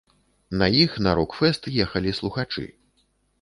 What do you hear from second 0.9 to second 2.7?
на рок-фэст ехалі слухачы.